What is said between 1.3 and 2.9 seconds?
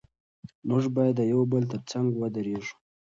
یو بل تر څنګ ودرېږو.